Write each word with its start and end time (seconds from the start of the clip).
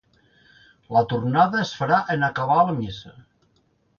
La 0.95 1.03
tornada 1.11 1.59
es 1.65 1.75
farà 1.81 2.01
en 2.15 2.27
acabar 2.29 2.57
la 2.61 2.75
missa. 2.81 3.13